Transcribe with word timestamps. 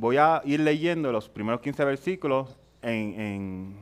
voy 0.00 0.16
a 0.16 0.40
ir 0.46 0.60
leyendo 0.60 1.12
los 1.12 1.28
primeros 1.28 1.60
15 1.60 1.84
versículos 1.84 2.56
en, 2.80 3.76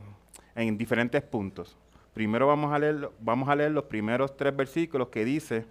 en 0.53 0.77
diferentes 0.77 1.23
puntos. 1.23 1.77
Primero 2.13 2.45
vamos 2.47 2.73
a, 2.73 2.79
leer, 2.79 3.09
vamos 3.21 3.47
a 3.47 3.55
leer 3.55 3.71
los 3.71 3.85
primeros 3.85 4.35
tres 4.35 4.53
versículos 4.53 5.07
que 5.07 5.23
dice, 5.23 5.65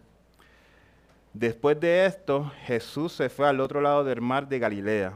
después 1.34 1.78
de 1.78 2.06
esto 2.06 2.50
Jesús 2.64 3.12
se 3.12 3.28
fue 3.28 3.46
al 3.46 3.60
otro 3.60 3.82
lado 3.82 4.04
del 4.04 4.22
mar 4.22 4.48
de 4.48 4.58
Galilea, 4.58 5.12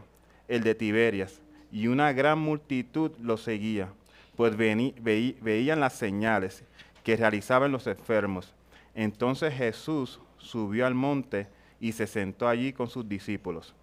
el 0.48 0.62
de 0.62 0.74
Tiberias, 0.74 1.41
y 1.71 1.87
una 1.87 2.12
gran 2.12 2.39
multitud 2.39 3.12
lo 3.19 3.39
seguía, 3.39 3.89
pues 4.37 4.55
veían 4.55 5.80
las 5.80 5.95
señales 5.95 6.62
que 7.03 7.17
realizaban 7.17 7.73
los 7.73 7.87
enfermos. 7.87 8.53
Entonces 8.95 9.55
Jesús 9.55 10.21
subió 10.37 10.87
al 10.87 10.95
monte 10.95 11.46
y 11.80 11.93
se 11.93 12.07
sentó 12.07 12.46
allí 12.46 12.75
con 12.75 12.89
sus 12.89 13.09
discípulos. 13.09 13.75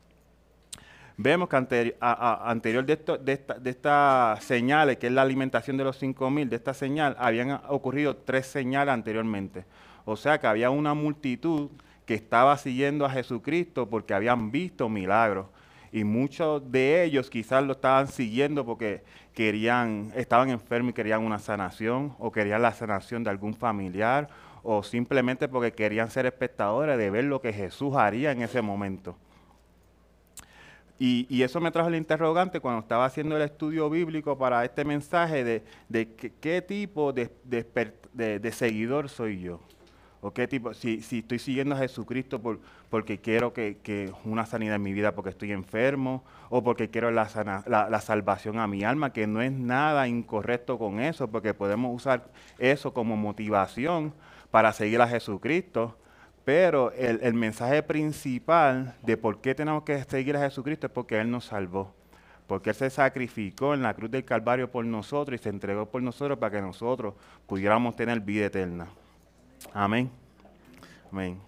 Vemos 1.21 1.49
que 1.49 1.57
anterior 1.99 2.85
de, 2.85 2.93
estas 2.93 3.65
esta 3.65 4.37
señales, 4.39 4.95
que 4.95 5.07
es 5.07 5.11
la 5.11 5.21
alimentación 5.21 5.75
de 5.75 5.83
los 5.83 6.01
5.000, 6.01 6.47
de 6.47 6.55
esta 6.55 6.73
señal, 6.73 7.17
habían 7.19 7.59
ocurrido 7.67 8.15
tres 8.15 8.45
señales 8.45 8.93
anteriormente. 8.93 9.65
O 10.05 10.15
sea 10.15 10.39
que 10.39 10.47
había 10.47 10.69
una 10.69 10.93
multitud 10.93 11.71
que 12.05 12.13
estaba 12.13 12.55
siguiendo 12.55 13.05
a 13.05 13.09
Jesucristo 13.09 13.89
porque 13.89 14.13
habían 14.13 14.49
visto 14.49 14.87
milagros. 14.87 15.47
Y 15.91 16.05
muchos 16.05 16.71
de 16.71 17.03
ellos 17.03 17.29
quizás 17.29 17.65
lo 17.65 17.73
estaban 17.73 18.07
siguiendo 18.07 18.65
porque 18.65 19.03
querían, 19.33 20.13
estaban 20.15 20.49
enfermos 20.49 20.91
y 20.91 20.93
querían 20.93 21.25
una 21.25 21.39
sanación, 21.39 22.15
o 22.17 22.31
querían 22.31 22.61
la 22.61 22.71
sanación 22.71 23.25
de 23.25 23.29
algún 23.29 23.53
familiar, 23.53 24.29
o 24.63 24.83
simplemente 24.83 25.49
porque 25.49 25.73
querían 25.73 26.09
ser 26.11 26.27
espectadores 26.27 26.97
de 26.97 27.09
ver 27.09 27.25
lo 27.25 27.41
que 27.41 27.51
Jesús 27.51 27.97
haría 27.97 28.31
en 28.31 28.41
ese 28.41 28.61
momento. 28.61 29.17
Y, 31.01 31.41
eso 31.41 31.61
me 31.61 31.71
trajo 31.71 31.87
el 31.87 31.95
interrogante 31.95 32.59
cuando 32.59 32.81
estaba 32.81 33.05
haciendo 33.05 33.37
el 33.37 33.41
estudio 33.41 33.89
bíblico 33.89 34.37
para 34.37 34.65
este 34.65 34.83
mensaje 34.83 35.45
de, 35.45 35.63
qué, 36.41 36.61
tipo 36.61 37.13
de, 37.13 38.51
seguidor 38.51 39.07
soy 39.07 39.39
yo. 39.39 39.61
O 40.21 40.31
qué 40.33 40.49
tipo, 40.49 40.73
si, 40.73 40.99
estoy 41.09 41.39
siguiendo 41.39 41.75
a 41.75 41.77
Jesucristo 41.77 42.41
por, 42.41 42.59
porque 42.89 43.19
quiero 43.19 43.53
que, 43.53 44.11
una 44.25 44.45
sanidad 44.45 44.75
en 44.75 44.81
mi 44.81 44.91
vida 44.91 45.15
porque 45.15 45.29
estoy 45.29 45.53
enfermo, 45.53 46.25
o 46.49 46.61
porque 46.61 46.89
quiero 46.89 47.11
la, 47.11 47.29
la 47.65 48.01
salvación 48.01 48.59
a 48.59 48.67
mi 48.67 48.83
alma, 48.83 49.13
que 49.13 49.25
no 49.25 49.41
es 49.41 49.53
nada 49.53 50.05
incorrecto 50.09 50.77
con 50.77 50.99
eso, 50.99 51.29
porque 51.29 51.53
podemos 51.53 51.95
usar 51.95 52.27
eso 52.57 52.93
como 52.93 53.15
motivación 53.15 54.13
para 54.51 54.73
seguir 54.73 54.99
a 55.01 55.07
Jesucristo 55.07 55.95
pero 56.49 56.91
el, 56.93 57.35
mensaje 57.35 57.83
principal 57.83 58.95
de 59.03 59.17
por 59.17 59.39
qué 59.39 59.53
tenemos 59.53 59.83
que 59.83 60.03
seguir 60.05 60.35
a 60.35 60.39
Jesucristo 60.39 60.87
es 60.87 60.91
porque 60.91 61.21
Él 61.21 61.29
nos 61.29 61.45
salvó. 61.45 61.93
Porque 62.47 62.71
Él 62.71 62.75
se 62.75 62.89
sacrificó 62.89 63.75
en 63.75 63.83
la 63.83 63.93
cruz 63.93 64.09
del 64.09 64.25
Calvario 64.25 64.71
por 64.71 64.83
nosotros 64.83 65.39
y 65.39 65.43
se 65.43 65.49
entregó 65.49 65.85
por 65.85 66.01
nosotros 66.01 66.39
para 66.39 66.55
que 66.55 66.61
nosotros 66.63 67.13
pudiéramos 67.45 67.95
tener 67.95 68.19
vida 68.21 68.47
eterna. 68.47 68.87
Amén. 69.75 70.09
Amén. 71.11 71.39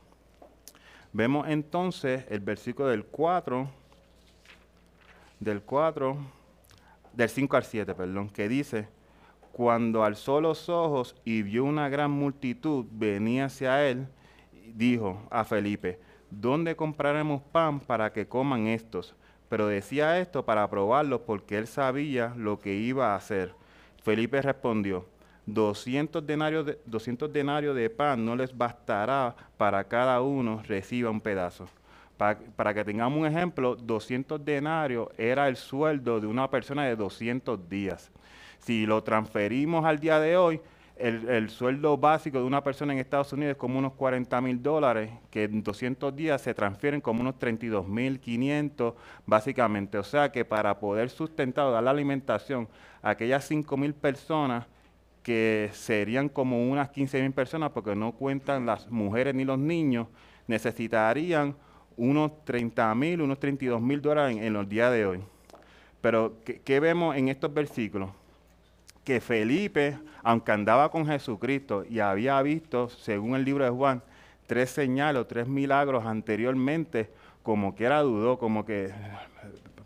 Vemos 1.12 1.48
entonces 1.48 2.24
el 2.30 2.42
versículo 2.42 2.90
del 2.90 3.04
4, 3.04 3.68
del 5.40 5.64
4, 5.64 6.18
del 7.12 7.28
5 7.28 7.58
al 7.58 7.64
7, 7.64 7.96
perdón, 7.96 8.30
que 8.30 8.48
dice, 8.48 8.88
cuando 9.52 10.04
alzó 10.04 10.40
los 10.40 10.70
ojos 10.70 11.16
y 11.26 11.42
vio 11.42 11.64
una 11.64 11.90
gran 11.90 12.12
multitud, 12.12 12.86
venía 12.92 13.46
hacia 13.46 13.84
él, 13.90 14.08
dijo 14.76 15.22
a 15.30 15.44
Felipe, 15.44 16.00
¿dónde 16.30 16.76
compraremos 16.76 17.42
pan 17.42 17.80
para 17.80 18.12
que 18.12 18.28
coman 18.28 18.68
estos? 18.68 19.16
Pero 19.50 19.68
decía 19.68 20.20
esto 20.20 20.46
para 20.46 20.70
probarlo 20.70 21.26
porque 21.26 21.58
él 21.58 21.68
sabía 21.68 22.34
lo 22.38 22.60
que 22.60 22.74
iba 22.74 23.14
a 23.14 23.16
hacer. 23.16 23.54
Felipe 24.04 24.42
respondió, 24.42 25.06
200 25.46 26.26
denarios 26.26 26.66
de, 26.66 26.80
200 26.86 27.32
denarios 27.32 27.76
de 27.76 27.90
pan 27.90 28.24
no 28.24 28.36
les 28.36 28.56
bastará 28.56 29.36
para 29.58 29.84
cada 29.84 30.22
uno 30.22 30.62
reciba 30.66 31.10
un 31.10 31.22
pedazo. 31.22 31.68
Para, 32.18 32.40
para, 32.56 32.74
que 32.74 32.86
tengamos 32.86 33.20
un 33.20 33.26
ejemplo, 33.26 33.76
200 33.76 34.44
denarios 34.46 35.10
era 35.18 35.48
el 35.48 35.56
sueldo 35.56 36.20
de 36.20 36.28
una 36.28 36.50
persona 36.50 36.86
de 36.86 36.96
200 36.96 37.68
días. 37.68 38.12
Si 38.60 38.86
lo 38.86 39.04
transferimos 39.04 39.86
al 39.86 40.00
día 40.00 40.20
de 40.20 40.38
hoy, 40.38 40.62
el, 41.02 41.50
sueldo 41.50 41.98
básico 41.98 42.38
de 42.38 42.44
una 42.44 42.64
persona 42.64 42.94
en 42.94 43.00
Estados 43.00 43.34
Unidos 43.34 43.52
es 43.52 43.58
como 43.58 43.80
unos 43.80 43.94
40 43.94 44.40
mil 44.42 44.62
dólares, 44.62 45.12
que 45.30 45.44
en 45.44 45.64
200 45.64 46.16
días 46.16 46.42
se 46.42 46.54
transfieren 46.54 47.02
como 47.02 47.22
unos 47.22 47.40
32 47.40 47.88
mil 47.88 48.20
500, 48.20 48.94
básicamente. 49.26 49.98
O 49.98 50.04
sea 50.04 50.32
que 50.32 50.46
para 50.46 50.80
poder 50.80 51.10
sustentar 51.10 51.66
o 51.66 51.72
dar 51.72 51.84
la 51.84 51.92
alimentación 51.92 52.68
a 53.02 53.12
aquellas 53.12 53.46
5 53.46 53.76
mil 53.78 53.94
personas, 53.94 54.68
que 55.24 55.70
serían 55.74 56.30
como 56.30 56.70
unas 56.70 56.90
15 56.90 57.22
mil 57.22 57.32
personas, 57.32 57.72
porque 57.72 57.96
no 57.96 58.14
cuentan 58.14 58.66
las 58.66 58.90
mujeres 58.90 59.36
ni 59.36 59.44
los 59.44 59.60
niños, 59.60 60.08
necesitarían 60.48 61.56
unos 61.98 62.44
30 62.46 62.96
mil, 62.96 63.22
unos 63.22 63.40
32 63.40 63.82
mil 63.82 64.02
dólares 64.02 64.38
en, 64.38 64.54
los 64.54 64.68
días 64.68 64.92
de 64.92 65.06
hoy. 65.06 65.20
Pero, 66.02 66.38
¿qué 66.44 66.80
vemos 66.80 67.16
en 67.16 67.28
estos 67.28 67.54
versículos? 67.54 68.10
Que 69.04 69.20
Felipe, 69.22 69.98
aunque 70.24 70.52
andaba 70.52 70.92
con 70.92 71.06
Jesucristo 71.06 71.84
y 71.90 72.00
había 72.00 72.42
visto, 72.42 72.90
según 72.90 73.36
el 73.36 73.46
libro 73.46 73.64
de 73.64 73.72
Juan, 73.72 74.04
tres 74.48 74.70
señales 74.70 75.22
o 75.22 75.28
tres 75.28 75.48
milagros 75.48 76.06
anteriormente, 76.06 77.10
como 77.44 77.76
que 77.76 77.86
era 77.86 78.02
dudó, 78.02 78.38
como 78.38 78.66
que, 78.66 78.92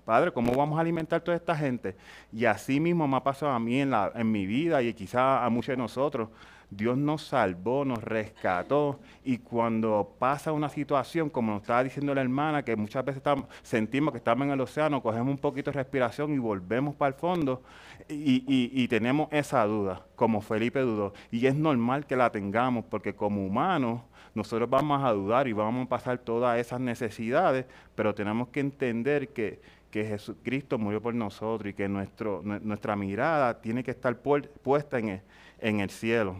Padre, 0.05 0.31
¿cómo 0.31 0.53
vamos 0.53 0.77
a 0.77 0.81
alimentar 0.81 1.19
toda 1.21 1.35
esta 1.35 1.55
gente? 1.55 1.95
Y 2.31 2.45
así 2.45 2.79
mismo 2.79 3.07
me 3.07 3.17
ha 3.17 3.23
pasado 3.23 3.51
a 3.51 3.59
mí 3.59 3.81
en, 3.81 3.89
la, 3.89 4.11
en 4.13 4.31
mi 4.31 4.45
vida 4.45 4.81
y 4.83 4.93
quizá 4.93 5.43
a 5.43 5.49
muchos 5.49 5.73
de 5.73 5.77
nosotros. 5.77 6.29
Dios 6.69 6.97
nos 6.97 7.23
salvó, 7.23 7.85
nos 7.85 8.03
rescató 8.03 8.99
y 9.23 9.37
cuando 9.37 10.15
pasa 10.19 10.51
una 10.51 10.69
situación, 10.69 11.29
como 11.29 11.53
nos 11.53 11.61
estaba 11.61 11.83
diciendo 11.83 12.13
la 12.13 12.21
hermana, 12.21 12.63
que 12.63 12.75
muchas 12.75 13.05
veces 13.05 13.21
sentimos 13.61 14.11
que 14.11 14.17
estamos 14.17 14.45
en 14.45 14.53
el 14.53 14.61
océano, 14.61 15.01
cogemos 15.01 15.29
un 15.29 15.37
poquito 15.37 15.71
de 15.71 15.77
respiración 15.77 16.33
y 16.33 16.37
volvemos 16.37 16.95
para 16.95 17.09
el 17.09 17.19
fondo 17.19 17.61
y, 18.09 18.87
tenemos 18.87 19.27
esa 19.31 19.65
duda, 19.65 20.05
como 20.15 20.41
Felipe 20.41 20.79
dudó. 20.79 21.13
Y 21.31 21.47
es 21.47 21.55
normal 21.55 22.05
que 22.05 22.15
la 22.15 22.31
tengamos 22.31 22.85
porque 22.85 23.15
como 23.15 23.45
humanos 23.45 24.01
nosotros 24.35 24.69
vamos 24.69 25.03
a 25.03 25.11
dudar 25.11 25.47
y 25.47 25.53
vamos 25.53 25.85
a 25.85 25.89
pasar 25.89 26.17
todas 26.17 26.59
esas 26.59 26.79
necesidades, 26.79 27.65
pero 27.95 28.13
tenemos 28.13 28.49
que 28.49 28.59
entender 28.59 29.29
que, 29.29 29.61
Jesucristo 30.03 30.77
murió 30.77 31.01
por 31.01 31.13
nosotros 31.13 31.69
y 31.69 31.73
que 31.73 31.87
nuestra 31.87 32.95
mirada 32.95 33.61
tiene 33.61 33.83
que 33.83 33.91
estar 33.91 34.19
puesta 34.19 34.99
en 34.99 35.21
en 35.59 35.79
el 35.79 35.89
cielo. 35.89 36.35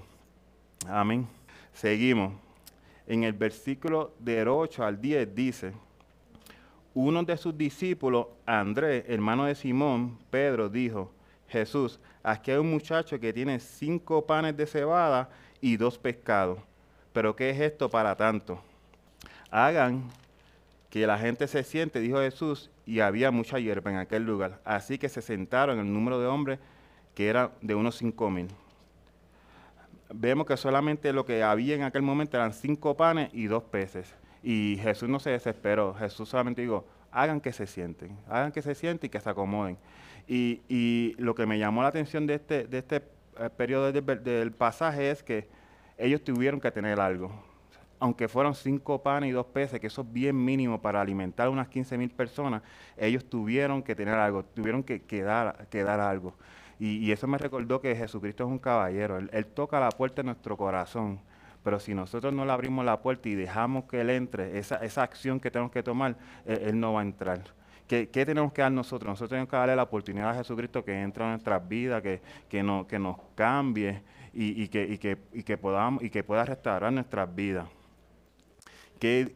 Amén. 0.88 1.28
Seguimos. 1.74 2.34
En 3.08 3.24
el 3.24 3.34
versículo 3.34 4.14
del 4.20 4.48
8 4.48 4.84
al 4.84 5.00
10 5.00 5.36
dice, 5.36 5.74
uno 6.94 7.24
de 7.24 7.38
sus 7.38 7.56
discípulos, 7.56 8.28
Andrés, 8.46 9.04
hermano 9.08 9.46
de 9.46 9.54
Simón, 9.54 10.18
Pedro, 10.30 10.70
dijo, 10.70 11.12
Jesús, 11.48 12.00
aquí 12.24 12.52
hay 12.52 12.58
un 12.58 12.72
muchacho 12.72 13.20
que 13.20 13.34
tiene 13.34 13.60
cinco 13.60 14.26
panes 14.26 14.58
de 14.58 14.66
cebada 14.66 15.30
y 15.62 15.78
dos 15.78 16.00
pescados. 16.00 16.58
Pero 17.14 17.36
¿qué 17.36 17.52
es 17.52 17.60
esto 17.60 17.90
para 17.90 18.16
tanto? 18.16 18.60
Hagan 19.52 20.10
que 20.90 21.08
la 21.08 21.18
gente 21.18 21.48
se 21.48 21.64
siente, 21.64 22.00
dijo 22.00 22.18
Jesús, 22.18 22.72
y 22.86 23.00
había 23.00 23.32
mucha 23.32 23.60
hierba 23.60 23.92
en 23.92 23.98
aquel 23.98 24.24
lugar. 24.24 24.62
Así 24.64 24.98
que 24.98 25.10
se 25.10 25.22
sentaron 25.22 25.80
el 25.80 25.92
número 25.92 26.20
de 26.20 26.28
hombres 26.28 26.60
que 27.14 27.28
era 27.28 27.52
de 27.62 27.76
unos 27.76 27.96
cinco 27.96 28.30
mil 28.30 28.48
vemos 30.14 30.46
que 30.46 30.58
solamente 30.58 31.14
lo 31.14 31.26
que 31.26 31.44
había 31.44 31.76
en 31.76 31.84
aquel 31.84 32.02
momento 32.02 32.38
eran 32.38 32.54
cinco 32.54 32.96
panes 32.96 33.30
y 33.34 33.46
dos 33.46 33.64
peces. 33.64 34.14
Y 34.44 34.78
Jesús 34.82 35.10
no 35.10 35.20
se 35.20 35.32
desesperó, 35.32 35.94
Jesús 35.96 36.30
solamente 36.30 36.62
dijo, 36.62 36.86
hagan 37.12 37.42
que 37.42 37.52
se 37.52 37.66
sienten, 37.66 38.18
hagan 38.28 38.52
que 38.52 38.62
se 38.62 38.76
sienten 38.76 39.08
y 39.08 39.10
que 39.10 39.20
se 39.20 39.30
acomoden. 39.30 39.78
Y, 40.28 41.16
lo 41.18 41.36
que 41.36 41.46
me 41.46 41.60
llamó 41.60 41.82
la 41.82 41.90
atención 41.90 42.26
de 42.28 42.36
este, 42.36 42.66
de 42.66 42.80
este 42.80 42.96
eh, 42.98 43.50
periodo 43.56 43.92
del, 43.92 44.52
pasaje 44.52 45.12
es 45.12 45.24
que 45.24 45.48
ellos 45.98 46.24
tuvieron 46.24 46.60
que 46.60 46.72
tener 46.72 47.00
algo. 47.00 47.32
Aunque 48.06 48.28
fueron 48.28 48.54
cinco 48.54 49.02
panes 49.02 49.32
y 49.32 49.34
dos 49.34 49.48
peces, 49.48 49.80
que 49.80 49.88
eso 49.88 50.02
es 50.02 50.14
bien 50.14 50.46
mínimo 50.46 50.80
para 50.80 51.02
alimentar 51.02 51.50
unas 51.50 51.68
15 51.68 51.98
mil 51.98 52.12
personas, 52.12 52.62
ellos 52.98 53.26
tuvieron 53.26 53.82
que 53.82 53.96
tener 53.96 54.14
algo, 54.14 54.46
tuvieron 54.46 54.84
que, 54.84 55.02
que 55.02 55.24
dar 55.24 56.00
algo. 56.00 56.36
Y, 56.80 57.12
eso 57.12 57.26
me 57.26 57.40
recordó 57.40 57.82
que 57.82 57.96
Jesucristo 57.96 58.44
es 58.44 58.50
un 58.50 58.60
caballero. 58.60 59.18
Él, 59.18 59.46
toca 59.48 59.80
la 59.80 59.90
puerta 59.90 60.22
de 60.22 60.28
nuestro 60.28 60.56
corazón. 60.56 61.20
Pero 61.64 61.80
si 61.80 61.96
nosotros 61.96 62.32
no 62.32 62.46
le 62.46 62.52
abrimos 62.52 62.86
la 62.86 63.02
puerta 63.02 63.28
y 63.28 63.34
dejamos 63.34 63.86
que 63.86 64.02
Él 64.02 64.12
entre, 64.12 64.60
esa, 64.60 65.02
acción 65.02 65.40
que 65.40 65.50
tenemos 65.50 65.72
que 65.72 65.82
tomar, 65.82 66.16
Él, 66.46 66.80
no 66.80 66.94
va 66.94 67.00
a 67.00 67.04
entrar. 67.04 67.42
¿Qué, 67.88 68.06
tenemos 68.06 68.54
que 68.54 68.62
dar 68.62 68.72
nosotros? 68.72 69.10
Nosotros 69.10 69.30
tenemos 69.30 69.50
que 69.50 69.56
darle 69.56 69.76
la 69.76 69.84
oportunidad 69.84 70.30
a 70.30 70.36
Jesucristo 70.36 70.86
que 70.86 71.02
entre 71.02 71.24
en 71.24 71.32
nuestras 71.32 71.68
vidas, 71.68 72.04
que, 72.04 72.22
que 72.50 72.62
nos 72.62 73.18
cambie 73.34 74.04
y, 74.36 74.68
que, 74.68 75.18
y, 75.34 75.44
que 75.44 75.58
podamos, 75.58 76.04
y 76.04 76.10
que 76.10 76.24
pueda 76.24 76.44
restaurar 76.46 76.92
nuestras 76.92 77.34
vidas. 77.34 77.68
Que, 79.00 79.36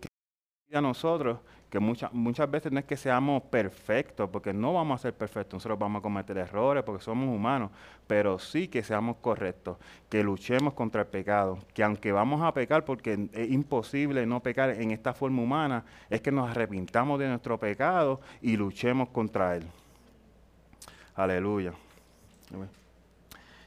a 0.72 0.82
nosotros 0.82 1.40
que 1.70 1.80
muchas 1.80 2.12
muchas 2.14 2.50
veces 2.50 2.72
no 2.72 2.80
es 2.80 2.86
que 2.86 2.98
seamos 2.98 3.44
perfectos, 3.44 4.30
porque 4.32 4.54
no 4.54 4.74
vamos 4.74 5.00
a 5.00 5.04
ser 5.04 5.14
perfectos, 5.14 5.54
nosotros 5.54 5.78
vamos 5.78 6.00
a 6.00 6.02
cometer 6.02 6.38
errores 6.38 6.84
porque 6.84 7.04
somos 7.04 7.30
humanos, 7.30 7.70
pero 8.08 8.40
sí 8.40 8.68
que 8.68 8.84
seamos 8.84 9.18
correctos, 9.18 9.78
que 10.10 10.24
luchemos 10.24 10.74
contra 10.74 11.02
el 11.02 11.08
pecado, 11.08 11.60
que 11.74 11.84
aunque 11.84 12.12
vamos 12.12 12.42
a 12.42 12.54
pecar, 12.54 12.86
porque 12.86 13.30
es 13.34 13.52
imposible 13.52 14.26
no 14.26 14.42
pecar 14.42 14.72
en 14.72 14.92
esta 14.92 15.14
forma 15.14 15.44
humana, 15.44 15.86
es 16.10 16.22
que 16.22 16.32
nos 16.32 16.50
arrepintamos 16.50 17.20
de 17.20 17.28
nuestro 17.28 17.60
pecado 17.60 18.20
y 18.42 18.58
luchemos 18.58 19.10
contra 19.10 19.56
él. 19.56 19.68
Aleluya. 21.16 21.74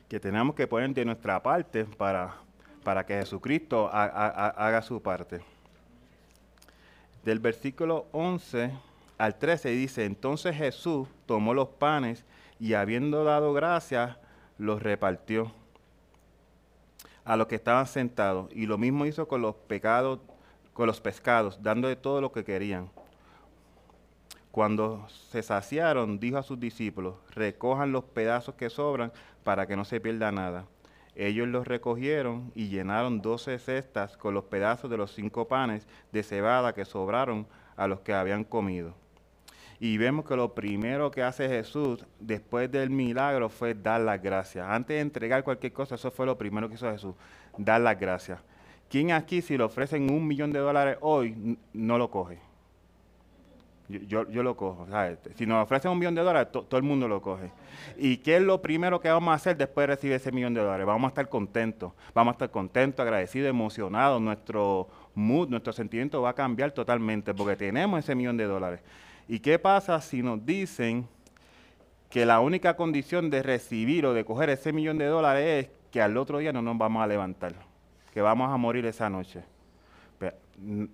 Que 0.08 0.18
tenemos 0.18 0.56
que 0.56 0.66
poner 0.66 0.92
de 0.92 1.04
nuestra 1.04 1.40
parte 1.40 1.84
para, 1.84 2.34
para 2.82 3.06
que 3.06 3.14
Jesucristo 3.14 3.88
haga 3.92 4.82
su 4.82 5.00
parte 5.00 5.40
del 7.24 7.38
versículo 7.38 8.06
11 8.12 8.72
al 9.18 9.38
13 9.38 9.70
dice, 9.70 10.04
entonces 10.04 10.56
Jesús 10.56 11.08
tomó 11.26 11.54
los 11.54 11.68
panes 11.68 12.24
y 12.58 12.74
habiendo 12.74 13.24
dado 13.24 13.52
gracias, 13.52 14.16
los 14.58 14.82
repartió 14.82 15.52
a 17.24 17.36
los 17.36 17.46
que 17.46 17.54
estaban 17.54 17.86
sentados. 17.86 18.48
Y 18.52 18.66
lo 18.66 18.78
mismo 18.78 19.06
hizo 19.06 19.28
con 19.28 19.42
los 19.42 19.54
pecados, 19.54 20.20
con 20.72 20.86
los 20.86 21.00
pescados, 21.00 21.62
dándole 21.62 21.96
todo 21.96 22.20
lo 22.20 22.32
que 22.32 22.44
querían. 22.44 22.90
Cuando 24.50 25.08
se 25.08 25.42
saciaron, 25.42 26.18
dijo 26.18 26.38
a 26.38 26.42
sus 26.42 26.58
discípulos, 26.60 27.14
recojan 27.30 27.92
los 27.92 28.04
pedazos 28.04 28.54
que 28.54 28.70
sobran 28.70 29.12
para 29.44 29.66
que 29.66 29.76
no 29.76 29.84
se 29.84 30.00
pierda 30.00 30.30
nada. 30.30 30.66
Ellos 31.14 31.48
los 31.48 31.66
recogieron 31.66 32.50
y 32.54 32.68
llenaron 32.68 33.20
doce 33.20 33.58
cestas 33.58 34.16
con 34.16 34.34
los 34.34 34.44
pedazos 34.44 34.90
de 34.90 34.96
los 34.96 35.12
cinco 35.12 35.46
panes 35.46 35.86
de 36.10 36.22
cebada 36.22 36.74
que 36.74 36.84
sobraron 36.84 37.46
a 37.76 37.86
los 37.86 38.00
que 38.00 38.14
habían 38.14 38.44
comido. 38.44 38.94
Y 39.78 39.98
vemos 39.98 40.24
que 40.24 40.36
lo 40.36 40.54
primero 40.54 41.10
que 41.10 41.22
hace 41.22 41.48
Jesús 41.48 42.06
después 42.20 42.70
del 42.70 42.88
milagro 42.88 43.48
fue 43.48 43.74
dar 43.74 44.00
las 44.00 44.22
gracias. 44.22 44.66
Antes 44.66 44.94
de 44.94 45.00
entregar 45.00 45.42
cualquier 45.42 45.72
cosa, 45.72 45.96
eso 45.96 46.10
fue 46.10 46.24
lo 46.24 46.38
primero 46.38 46.68
que 46.68 46.76
hizo 46.76 46.90
Jesús, 46.90 47.14
dar 47.58 47.80
las 47.80 47.98
gracias. 47.98 48.38
¿Quién 48.88 49.10
aquí 49.10 49.42
si 49.42 49.58
le 49.58 49.64
ofrecen 49.64 50.10
un 50.10 50.26
millón 50.26 50.52
de 50.52 50.60
dólares 50.60 50.98
hoy 51.00 51.58
no 51.72 51.98
lo 51.98 52.10
coge? 52.10 52.51
Yo, 53.88 54.28
yo, 54.30 54.42
lo 54.42 54.56
cojo. 54.56 54.86
Si 55.34 55.44
nos 55.44 55.62
ofrecen 55.62 55.90
un 55.90 55.98
millón 55.98 56.14
de 56.14 56.22
dólares, 56.22 56.50
todo 56.50 56.76
el 56.76 56.82
mundo 56.82 57.08
lo 57.08 57.20
coge. 57.20 57.50
¿Y 57.98 58.18
qué 58.18 58.36
es 58.36 58.42
lo 58.42 58.62
primero 58.62 59.00
que 59.00 59.10
vamos 59.10 59.32
a 59.32 59.34
hacer 59.34 59.56
después 59.56 59.82
de 59.82 59.94
recibir 59.94 60.16
ese 60.16 60.32
millón 60.32 60.54
de 60.54 60.62
dólares? 60.62 60.86
Vamos 60.86 61.04
a 61.04 61.08
estar 61.08 61.28
contentos. 61.28 61.92
Vamos 62.14 62.32
a 62.32 62.34
estar 62.34 62.50
contentos, 62.50 63.02
agradecidos, 63.02 63.50
emocionados. 63.50 64.20
Nuestro 64.22 64.88
mood, 65.14 65.48
nuestro 65.48 65.72
sentimiento 65.72 66.22
va 66.22 66.30
a 66.30 66.34
cambiar 66.34 66.72
totalmente 66.72 67.34
porque 67.34 67.56
tenemos 67.56 67.98
ese 67.98 68.14
millón 68.14 68.36
de 68.36 68.44
dólares. 68.44 68.80
¿Y 69.28 69.40
qué 69.40 69.58
pasa 69.58 70.00
si 70.00 70.22
nos 70.22 70.44
dicen 70.44 71.06
que 72.08 72.24
la 72.24 72.40
única 72.40 72.76
condición 72.76 73.30
de 73.30 73.42
recibir 73.42 74.06
o 74.06 74.14
de 74.14 74.24
coger 74.24 74.50
ese 74.50 74.72
millón 74.72 74.98
de 74.98 75.06
dólares 75.06 75.66
es 75.66 75.70
que 75.90 76.00
al 76.00 76.16
otro 76.16 76.38
día 76.38 76.52
no 76.52 76.62
nos 76.62 76.78
vamos 76.78 77.02
a 77.02 77.06
levantar? 77.06 77.52
Que 78.14 78.22
vamos 78.22 78.50
a 78.50 78.56
morir 78.56 78.86
esa 78.86 79.10
noche. 79.10 79.42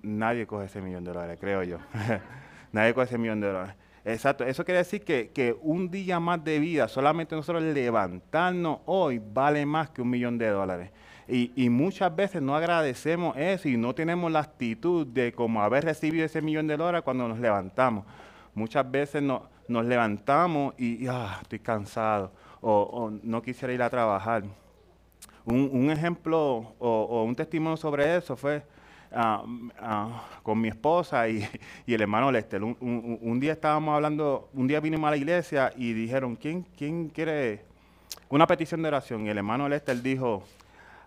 nadie 0.02 0.46
coge 0.46 0.67
ese 0.67 0.81
millón 0.81 1.05
de 1.05 1.12
dólares, 1.12 1.38
creo 1.41 1.62
yo. 1.62 1.79
Nadie 2.73 2.94
con 2.94 3.05
ese 3.05 3.19
millón 3.19 3.41
de 3.41 3.49
dólares. 3.49 3.75
Exacto, 4.05 4.44
eso 4.44 4.65
quiere 4.65 4.79
decir 4.79 5.05
que, 5.05 5.56
un 5.61 5.91
día 5.91 6.19
más 6.19 6.43
de 6.43 6.59
vida, 6.59 6.88
solamente 6.88 7.37
nosotros 7.37 7.62
levantarnos 7.62 8.79
hoy, 8.87 9.20
vale 9.23 9.67
más 9.67 9.91
que 9.91 10.00
un 10.00 10.09
millón 10.09 10.38
de 10.38 10.49
dólares. 10.49 10.91
Y, 11.29 11.69
muchas 11.69 12.15
veces 12.17 12.41
no 12.41 12.56
agradecemos 12.56 13.37
eso 13.37 13.69
y 13.69 13.76
no 13.76 13.94
tenemos 13.94 14.32
la 14.32 14.41
actitud 14.41 15.06
de 15.06 15.32
como 15.32 15.62
haber 15.62 15.85
recibido 15.85 16.25
ese 16.25 16.41
millón 16.41 16.67
de 16.67 16.79
dólares 16.79 17.03
cuando 17.03 17.29
nos 17.29 17.38
levantamos. 17.38 18.06
Muchas 18.55 18.91
veces 18.91 19.23
nos 19.23 19.85
levantamos 19.85 20.73
y 20.79 21.06
ah, 21.06 21.38
estoy 21.43 21.59
cansado 21.59 22.32
o, 22.62 23.11
no 23.23 23.43
quisiera 23.43 23.75
ir 23.75 23.82
a 23.82 23.91
trabajar. 23.91 24.44
Un, 25.44 25.91
ejemplo 25.91 26.75
o 26.79 27.25
un 27.25 27.35
testimonio 27.35 27.76
sobre 27.76 28.17
eso 28.17 28.37
fue 28.37 28.62
Ah, 29.10 29.43
ah, 29.81 30.28
con 30.43 30.60
mi 30.60 30.69
esposa 30.69 31.28
y, 31.28 31.49
el 31.87 32.00
hermano 32.00 32.31
Lester. 32.31 32.62
Un, 32.62 33.40
día 33.40 33.52
estábamos 33.52 33.94
hablando, 33.94 34.50
un 34.52 34.66
día 34.66 34.81
vinimos 34.81 35.08
a 35.08 35.10
la 35.12 35.16
iglesia 35.16 35.72
y 35.76 35.93
dijeron, 35.93 36.37
¿quién, 36.37 36.66
quién 36.76 37.08
quiere 37.08 37.64
una 38.28 38.46
petición 38.46 38.82
de 38.82 38.88
oración? 38.88 39.25
Y 39.26 39.31
el 39.31 39.38
hermano 39.38 39.69
Lester 39.69 40.00
dijo, 40.02 40.43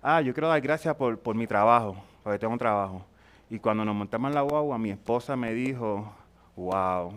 ah, 0.01 0.21
yo 0.21 0.33
quiero 0.33 0.48
dar 0.48 0.62
gracias 0.62 0.95
por, 0.95 1.36
mi 1.36 1.45
trabajo, 1.45 1.95
porque 2.24 2.39
tengo 2.39 2.53
un 2.53 2.59
trabajo. 2.59 3.06
Y 3.50 3.59
cuando 3.59 3.86
nos 3.86 3.95
montamos 3.95 4.30
en 4.30 4.36
la 4.36 4.42
guagua, 4.42 4.77
mi 4.77 4.89
esposa 4.89 5.36
me 5.36 5.53
dijo, 5.53 6.12
wow, 6.56 7.13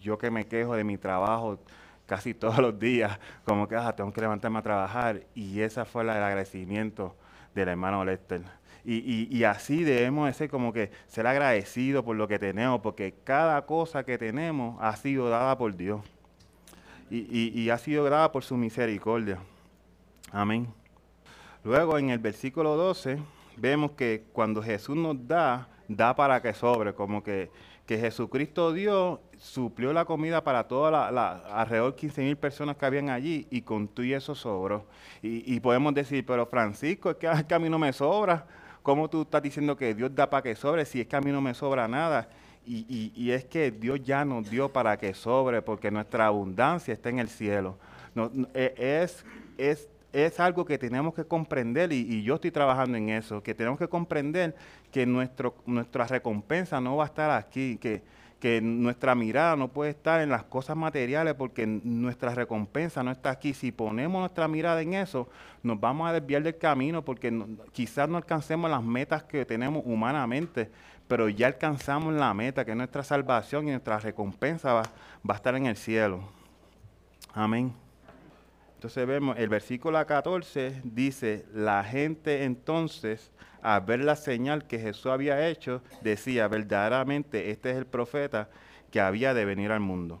yo 0.00 0.18
que 0.18 0.30
me 0.30 0.46
quejo 0.46 0.74
de 0.74 0.82
mi 0.82 0.98
trabajo 0.98 1.58
casi 2.06 2.34
todos 2.34 2.58
los 2.58 2.78
días, 2.78 3.18
como 3.44 3.68
que 3.68 3.76
ah, 3.76 3.94
tengo 3.94 4.12
que 4.12 4.20
levantarme 4.20 4.58
a 4.58 4.62
trabajar. 4.62 5.22
Y 5.34 5.60
ese 5.60 5.84
fue 5.84 6.02
el 6.02 6.10
agradecimiento 6.10 7.14
del 7.54 7.68
hermano 7.68 8.04
Lester. 8.04 8.42
Y, 8.86 9.44
así 9.44 9.82
debemos 9.82 10.26
de 10.26 10.34
ser 10.34 10.50
como 10.50 10.70
que 10.72 10.90
ser 11.06 11.26
agradecidos 11.26 12.04
por 12.04 12.16
lo 12.16 12.28
que 12.28 12.38
tenemos, 12.38 12.80
porque 12.82 13.14
cada 13.24 13.64
cosa 13.64 14.04
que 14.04 14.18
tenemos 14.18 14.76
ha 14.78 14.94
sido 14.96 15.30
dada 15.30 15.56
por 15.56 15.74
Dios. 15.74 16.02
Y, 17.10 17.70
ha 17.70 17.78
sido 17.78 18.04
dada 18.10 18.30
por 18.30 18.44
su 18.44 18.56
misericordia. 18.56 19.38
Amén. 20.32 20.68
Luego 21.62 21.96
en 21.96 22.10
el 22.10 22.18
versículo 22.18 22.76
12 22.76 23.18
vemos 23.56 23.92
que 23.92 24.24
cuando 24.32 24.62
Jesús 24.62 24.96
nos 24.96 25.26
da, 25.26 25.66
da 25.88 26.14
para 26.14 26.42
que 26.42 26.52
sobre, 26.52 26.92
como 26.92 27.22
que, 27.22 27.50
que 27.86 27.98
Jesucristo 27.98 28.72
dio, 28.72 29.20
suplió 29.38 29.92
la 29.92 30.04
comida 30.04 30.42
para 30.42 30.66
todas 30.68 31.12
las 31.12 31.44
alrededor 31.50 31.92
de 31.92 32.00
15 32.00 32.22
mil 32.22 32.36
personas 32.36 32.76
que 32.76 32.86
habían 32.86 33.10
allí 33.10 33.46
y 33.50 33.62
con 33.62 33.88
tú 33.88 34.02
y 34.02 34.14
eso 34.14 34.34
sobró. 34.34 34.86
Y, 35.22 35.60
podemos 35.60 35.94
decir, 35.94 36.24
pero 36.24 36.46
Francisco, 36.46 37.10
es 37.10 37.16
que, 37.16 37.30
es 37.30 37.44
que 37.44 37.54
a 37.54 37.58
mí 37.58 37.68
no 37.68 37.78
me 37.78 37.92
sobra. 37.92 38.46
¿Cómo 38.82 39.08
tú 39.08 39.22
estás 39.22 39.42
diciendo 39.42 39.76
que 39.76 39.94
Dios 39.94 40.14
da 40.14 40.28
para 40.28 40.42
que 40.42 40.54
sobre 40.54 40.84
si 40.84 41.00
es 41.00 41.06
que 41.06 41.16
a 41.16 41.20
mí 41.20 41.30
no 41.30 41.40
me 41.40 41.54
sobra 41.54 41.88
nada? 41.88 42.28
Y, 42.66 43.30
es 43.30 43.44
que 43.44 43.70
Dios 43.70 44.02
ya 44.02 44.24
nos 44.24 44.48
dio 44.48 44.72
para 44.72 44.96
que 44.96 45.12
sobre, 45.12 45.60
porque 45.60 45.90
nuestra 45.90 46.26
abundancia 46.26 46.94
está 46.94 47.10
en 47.10 47.18
el 47.18 47.28
cielo. 47.28 47.76
E, 48.54 48.74
es, 48.76 49.24
es, 49.58 49.88
es 50.14 50.38
algo 50.38 50.64
que 50.64 50.78
tenemos 50.78 51.12
que 51.12 51.24
comprender 51.24 51.92
y, 51.92 52.22
yo 52.22 52.36
estoy 52.36 52.52
trabajando 52.52 52.96
en 52.96 53.08
eso, 53.08 53.42
que 53.42 53.52
tenemos 53.52 53.78
que 53.78 53.88
comprender 53.88 54.54
que 54.92 55.04
nuestro, 55.04 55.56
nuestra 55.66 56.06
recompensa 56.06 56.80
no 56.80 56.96
va 56.96 57.04
a 57.04 57.06
estar 57.08 57.32
aquí, 57.32 57.76
que, 57.78 58.00
que 58.38 58.60
nuestra 58.60 59.16
mirada 59.16 59.56
no 59.56 59.68
puede 59.68 59.90
estar 59.90 60.20
en 60.20 60.28
las 60.28 60.44
cosas 60.44 60.76
materiales 60.76 61.34
porque 61.34 61.66
nuestra 61.66 62.32
recompensa 62.32 63.02
no 63.02 63.10
está 63.10 63.30
aquí. 63.30 63.54
Si 63.54 63.72
ponemos 63.72 64.20
nuestra 64.20 64.46
mirada 64.46 64.80
en 64.82 64.94
eso, 64.94 65.28
nos 65.64 65.80
vamos 65.80 66.08
a 66.08 66.12
desviar 66.12 66.44
del 66.44 66.58
camino 66.58 67.04
porque 67.04 67.36
quizás 67.72 68.08
no 68.08 68.16
alcancemos 68.16 68.70
las 68.70 68.84
metas 68.84 69.24
que 69.24 69.44
tenemos 69.44 69.82
humanamente, 69.84 70.70
pero 71.08 71.28
ya 71.28 71.48
alcanzamos 71.48 72.14
la 72.14 72.32
meta, 72.34 72.64
que 72.64 72.70
es 72.70 72.76
nuestra 72.76 73.02
salvación 73.02 73.66
y 73.66 73.72
nuestra 73.72 73.98
recompensa 73.98 74.74
va, 74.74 74.82
va 75.28 75.34
a 75.34 75.36
estar 75.36 75.56
en 75.56 75.66
el 75.66 75.76
cielo. 75.76 76.20
Amén. 77.32 77.83
Entonces 78.84 79.06
vemos, 79.06 79.38
el 79.38 79.48
versículo 79.48 80.06
14 80.06 80.82
dice, 80.84 81.46
la 81.54 81.82
gente 81.84 82.44
entonces 82.44 83.30
a 83.62 83.80
ver 83.80 84.00
la 84.04 84.14
señal 84.14 84.66
que 84.66 84.78
Jesús 84.78 85.06
había 85.06 85.48
hecho, 85.48 85.80
decía, 86.02 86.48
verdaderamente 86.48 87.50
este 87.50 87.70
es 87.70 87.78
el 87.78 87.86
profeta 87.86 88.50
que 88.90 89.00
había 89.00 89.32
de 89.32 89.46
venir 89.46 89.72
al 89.72 89.80
mundo. 89.80 90.20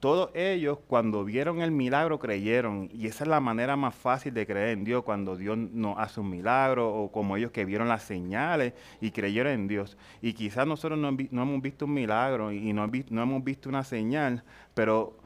todos 0.00 0.30
ellos 0.32 0.78
cuando 0.86 1.26
vieron 1.26 1.60
el 1.60 1.72
milagro 1.72 2.18
creyeron 2.18 2.88
y 2.90 3.06
esa 3.06 3.24
es 3.24 3.28
la 3.28 3.40
manera 3.40 3.76
más 3.76 3.94
fácil 3.94 4.32
de 4.32 4.46
creer 4.46 4.70
en 4.70 4.84
Dios 4.84 5.02
cuando 5.02 5.36
Dios 5.36 5.58
nos 5.58 5.98
hace 5.98 6.20
un 6.20 6.30
milagro 6.30 6.88
o 6.88 7.12
como 7.12 7.36
ellos 7.36 7.50
que 7.50 7.66
vieron 7.66 7.86
las 7.86 8.04
señales 8.04 8.72
y 9.02 9.10
creyeron 9.10 9.52
en 9.52 9.68
Dios. 9.68 9.98
Y 10.22 10.32
quizás 10.32 10.66
nosotros 10.66 10.98
no, 10.98 11.08
hemos 11.10 11.60
visto 11.60 11.84
un 11.84 11.92
milagro 11.92 12.50
y 12.50 12.72
no, 12.72 12.90
no 13.10 13.22
hemos 13.22 13.44
visto 13.44 13.68
una 13.68 13.84
señal, 13.84 14.42
pero 14.72 15.19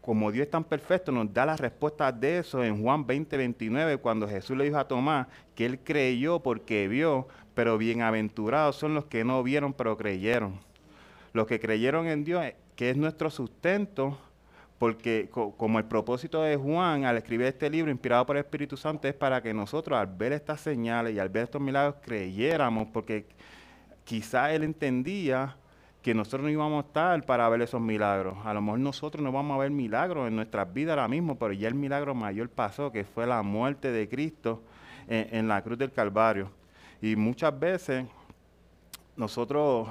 como 0.00 0.32
Dios 0.32 0.46
es 0.46 0.50
tan 0.50 0.64
perfecto, 0.64 1.12
nos 1.12 1.32
da 1.32 1.44
la 1.44 1.56
respuesta 1.56 2.10
de 2.10 2.38
eso 2.38 2.64
en 2.64 2.82
Juan 2.82 3.06
20, 3.06 3.36
29, 3.36 3.98
cuando 3.98 4.28
Jesús 4.28 4.56
le 4.56 4.64
dijo 4.64 4.78
a 4.78 4.88
Tomás 4.88 5.26
que 5.54 5.66
él 5.66 5.80
creyó 5.80 6.40
porque 6.40 6.88
vio, 6.88 7.28
pero 7.54 7.76
bienaventurados 7.76 8.76
son 8.76 8.94
los 8.94 9.06
que 9.06 9.24
no 9.24 9.42
vieron, 9.42 9.72
pero 9.72 9.96
creyeron. 9.96 10.60
Los 11.32 11.46
que 11.46 11.60
creyeron 11.60 12.06
en 12.06 12.24
Dios, 12.24 12.44
que 12.74 12.90
es 12.90 12.96
nuestro 12.96 13.30
sustento, 13.30 14.18
porque 14.78 15.28
como 15.30 15.78
el 15.78 15.84
propósito 15.84 16.42
de 16.42 16.56
Juan 16.56 17.04
al 17.04 17.16
escribir 17.16 17.46
este 17.46 17.68
libro 17.68 17.90
inspirado 17.90 18.24
por 18.24 18.36
el 18.36 18.44
Espíritu 18.44 18.76
Santo 18.76 19.08
es 19.08 19.14
para 19.14 19.42
que 19.42 19.52
nosotros 19.52 19.98
al 19.98 20.06
ver 20.06 20.32
estas 20.32 20.60
señales 20.60 21.14
y 21.14 21.18
al 21.18 21.28
ver 21.28 21.44
estos 21.44 21.60
milagros 21.60 21.96
creyéramos, 22.00 22.88
porque 22.92 23.26
quizá 24.04 24.54
él 24.54 24.62
entendía 24.62 25.56
que 26.02 26.14
nosotros 26.14 26.42
no 26.42 26.50
íbamos 26.50 26.84
a 26.84 26.86
estar 26.86 27.26
para 27.26 27.48
ver 27.48 27.62
esos 27.62 27.80
milagros. 27.80 28.38
A 28.44 28.54
lo 28.54 28.62
mejor 28.62 28.78
nosotros 28.80 29.22
no 29.22 29.32
vamos 29.32 29.56
a 29.56 29.58
ver 29.58 29.70
milagros 29.70 30.28
en 30.28 30.36
nuestras 30.36 30.72
vidas 30.72 30.92
ahora 30.92 31.08
mismo, 31.08 31.38
pero 31.38 31.52
ya 31.52 31.68
el 31.68 31.74
milagro 31.74 32.14
mayor 32.14 32.48
pasó, 32.48 32.92
que 32.92 33.04
fue 33.04 33.26
la 33.26 33.42
muerte 33.42 33.90
de 33.90 34.08
Cristo 34.08 34.62
en, 35.08 35.48
la 35.48 35.62
cruz 35.62 35.78
del 35.78 35.92
Calvario. 35.92 36.50
Y 37.02 37.16
muchas 37.16 37.58
veces 37.58 38.06
nosotros 39.16 39.88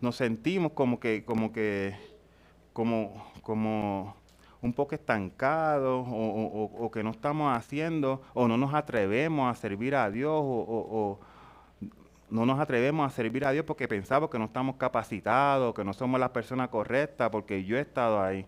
nos 0.00 0.16
sentimos 0.16 0.72
como 0.72 0.98
que, 0.98 1.24
como 1.24 1.52
que, 1.52 1.94
como, 2.72 3.30
como 3.42 4.16
un 4.62 4.72
poco 4.72 4.94
estancados 4.94 6.06
o, 6.10 6.90
que 6.92 7.02
no 7.02 7.10
estamos 7.10 7.54
haciendo 7.54 8.22
o 8.32 8.48
no 8.48 8.56
nos 8.56 8.72
atrevemos 8.72 9.50
a 9.50 9.54
servir 9.54 9.94
a 9.94 10.10
Dios 10.10 10.40
o, 10.42 11.20
no 12.34 12.44
nos 12.44 12.58
atrevemos 12.58 13.06
a 13.06 13.14
servir 13.14 13.46
a 13.46 13.52
Dios 13.52 13.64
porque 13.64 13.86
pensamos 13.86 14.28
que 14.28 14.40
no 14.40 14.46
estamos 14.46 14.74
capacitados, 14.74 15.72
que 15.72 15.84
no 15.84 15.92
somos 15.92 16.18
la 16.18 16.32
persona 16.32 16.68
correcta, 16.68 17.30
porque 17.30 17.64
yo 17.64 17.76
he 17.78 17.80
estado 17.80 18.20
ahí. 18.20 18.44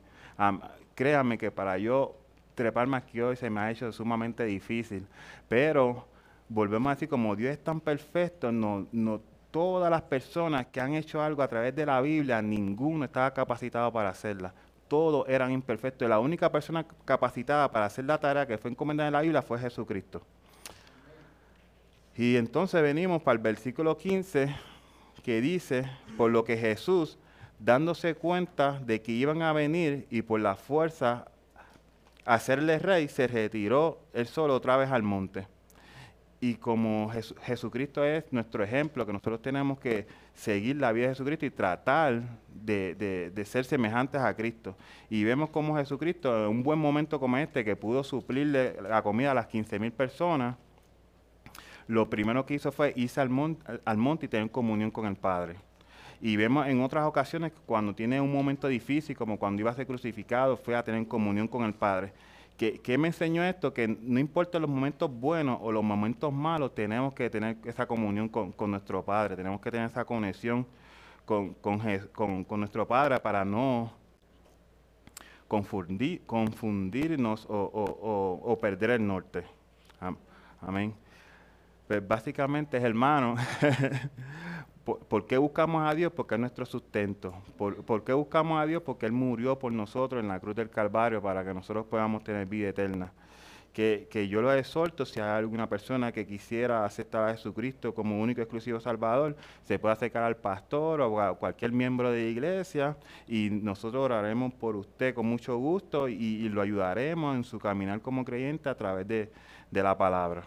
créanme 0.96 1.38
que 1.38 1.52
para 1.52 1.78
yo 1.78 2.16
treparme 2.56 2.96
aquí 2.96 3.20
hoy 3.20 3.36
se 3.36 3.48
me 3.48 3.60
ha 3.60 3.70
hecho 3.70 3.92
sumamente 3.92 4.44
difícil, 4.44 5.06
pero 5.48 6.04
volvemos 6.48 6.90
a 6.90 6.94
decir, 6.96 7.08
como 7.08 7.36
Dios 7.36 7.52
es 7.52 7.62
tan 7.62 7.80
perfecto, 7.80 8.50
no, 8.50 8.88
no, 8.90 9.20
todas 9.52 9.88
las 9.88 10.02
personas 10.02 10.66
que 10.66 10.80
han 10.80 10.94
hecho 10.94 11.22
algo 11.22 11.42
a 11.42 11.48
través 11.48 11.76
de 11.76 11.86
la 11.86 12.00
Biblia, 12.00 12.42
ninguno 12.42 13.04
estaba 13.04 13.32
capacitado 13.32 13.92
para 13.92 14.08
hacerla 14.08 14.52
todos 14.88 15.28
eran 15.28 15.50
imperfectos. 15.50 16.08
La 16.08 16.20
única 16.20 16.50
persona 16.52 16.86
capacitada 17.04 17.68
para 17.72 17.86
hacer 17.86 18.04
la 18.04 18.18
tarea 18.18 18.46
que 18.46 18.56
fue 18.56 18.70
encomendada 18.70 19.08
en 19.08 19.14
la 19.14 19.20
Biblia 19.20 19.42
fue 19.42 19.58
Jesucristo. 19.58 20.22
Y 22.18 22.36
entonces 22.36 22.80
venimos 22.80 23.22
para 23.22 23.36
el 23.36 23.42
versículo 23.42 23.98
15 23.98 24.54
que 25.22 25.40
dice, 25.42 25.84
por 26.16 26.30
lo 26.30 26.44
que 26.44 26.56
Jesús, 26.56 27.18
dándose 27.58 28.14
cuenta 28.14 28.80
de 28.80 29.02
que 29.02 29.12
iban 29.12 29.42
a 29.42 29.52
venir 29.52 30.06
y 30.10 30.22
por 30.22 30.40
la 30.40 30.56
fuerza 30.56 31.26
hacerle 32.24 32.78
rey, 32.78 33.08
se 33.08 33.26
retiró 33.26 34.00
él 34.14 34.26
solo 34.26 34.54
otra 34.54 34.78
vez 34.78 34.90
al 34.90 35.02
monte. 35.02 35.46
Y 36.40 36.54
como 36.54 37.10
Jesucristo 37.42 38.02
es 38.02 38.24
nuestro 38.30 38.64
ejemplo, 38.64 39.04
que 39.04 39.12
nosotros 39.12 39.42
tenemos 39.42 39.78
que 39.78 40.06
seguir 40.34 40.76
la 40.76 40.92
vida 40.92 41.08
de 41.08 41.14
Jesucristo 41.14 41.44
y 41.44 41.50
tratar 41.50 42.22
de, 42.54 43.42
ser 43.44 43.64
semejantes 43.66 44.20
a 44.22 44.34
Cristo. 44.34 44.74
Y 45.10 45.24
vemos 45.24 45.50
como 45.50 45.76
Jesucristo, 45.76 46.44
en 46.44 46.50
un 46.50 46.62
buen 46.62 46.78
momento 46.78 47.20
como 47.20 47.36
este, 47.36 47.62
que 47.64 47.76
pudo 47.76 48.02
suplirle 48.04 48.80
la 48.80 49.02
comida 49.02 49.32
a 49.32 49.34
las 49.34 49.48
15 49.48 49.78
mil 49.78 49.92
personas, 49.92 50.56
lo 51.88 52.10
primero 52.10 52.46
que 52.46 52.54
hizo 52.54 52.72
fue 52.72 52.92
irse 52.96 53.20
al 53.20 53.28
monte, 53.28 54.26
y 54.26 54.28
tener 54.28 54.50
comunión 54.50 54.90
con 54.90 55.06
el 55.06 55.16
Padre. 55.16 55.56
Y 56.20 56.36
vemos 56.36 56.66
en 56.66 56.80
otras 56.82 57.04
ocasiones 57.04 57.52
cuando 57.66 57.94
tiene 57.94 58.20
un 58.20 58.32
momento 58.32 58.68
difícil, 58.68 59.16
como 59.16 59.38
cuando 59.38 59.60
iba 59.60 59.70
a 59.70 59.74
ser 59.74 59.86
crucificado, 59.86 60.56
fue 60.56 60.74
a 60.74 60.82
tener 60.82 61.06
comunión 61.06 61.46
con 61.46 61.64
el 61.64 61.74
Padre. 61.74 62.12
¿Qué, 62.56 62.96
me 62.96 63.08
enseñó 63.08 63.44
esto? 63.44 63.74
Que 63.74 63.86
no 63.86 64.18
importa 64.18 64.58
los 64.58 64.70
momentos 64.70 65.10
buenos 65.12 65.58
o 65.60 65.70
los 65.70 65.84
momentos 65.84 66.32
malos, 66.32 66.74
tenemos 66.74 67.12
que 67.12 67.28
tener 67.28 67.58
esa 67.64 67.86
comunión 67.86 68.30
con, 68.30 68.70
nuestro 68.70 69.04
Padre, 69.04 69.36
tenemos 69.36 69.60
que 69.60 69.70
tener 69.70 69.90
esa 69.90 70.06
conexión 70.06 70.66
con, 71.26 71.54
nuestro 72.58 72.88
Padre 72.88 73.20
para 73.20 73.44
no 73.44 73.92
confundir, 75.48 76.22
confundirnos 76.24 77.46
o, 77.50 78.58
perder 78.58 78.90
el 78.90 79.06
norte. 79.06 79.44
Amén. 80.62 80.94
Pues 81.86 82.06
básicamente, 82.06 82.76
hermano, 82.78 83.36
¿Por, 84.86 85.26
qué 85.26 85.36
buscamos 85.36 85.84
a 85.84 85.92
Dios? 85.96 86.12
Porque 86.14 86.36
es 86.36 86.40
nuestro 86.40 86.64
sustento. 86.64 87.34
¿Por, 87.58 88.04
qué 88.04 88.12
buscamos 88.12 88.62
a 88.62 88.66
Dios? 88.66 88.82
Porque 88.82 89.06
Él 89.06 89.12
murió 89.12 89.58
por 89.58 89.72
nosotros 89.72 90.22
en 90.22 90.28
la 90.28 90.38
cruz 90.38 90.54
del 90.54 90.70
Calvario 90.70 91.20
para 91.20 91.44
que 91.44 91.52
nosotros 91.52 91.86
podamos 91.86 92.22
tener 92.22 92.46
vida 92.46 92.68
eterna. 92.68 93.12
Que, 93.72 94.28
yo 94.30 94.40
lo 94.40 94.52
exhorto, 94.54 95.04
si 95.04 95.20
hay 95.20 95.28
alguna 95.28 95.68
persona 95.68 96.12
que 96.12 96.24
quisiera 96.24 96.84
aceptar 96.84 97.28
a 97.28 97.32
Jesucristo 97.32 97.92
como 97.92 98.20
único 98.20 98.40
y 98.40 98.44
exclusivo 98.44 98.78
Salvador, 98.78 99.36
se 99.64 99.78
puede 99.78 99.92
acercar 99.92 100.22
al 100.22 100.36
pastor 100.36 101.00
o 101.00 101.20
a 101.20 101.36
cualquier 101.36 101.72
miembro 101.72 102.10
de 102.10 102.22
la 102.22 102.28
iglesia 102.30 102.96
y 103.26 103.50
nosotros 103.50 104.04
oraremos 104.04 104.54
por 104.54 104.76
usted 104.76 105.14
con 105.14 105.26
mucho 105.26 105.58
gusto 105.58 106.08
y, 106.08 106.48
lo 106.48 106.62
ayudaremos 106.62 107.36
en 107.36 107.44
su 107.44 107.58
caminar 107.58 108.00
como 108.00 108.24
creyente 108.24 108.68
a 108.68 108.76
través 108.76 109.06
de, 109.08 109.30
de 109.70 109.82
la 109.82 109.98
palabra. 109.98 110.44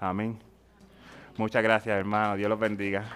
Amén. 0.00 0.49
Muchas 1.40 1.62
gracias, 1.62 1.96
hermano. 1.98 2.36
Dios 2.36 2.50
los 2.50 2.60
bendiga. 2.60 3.10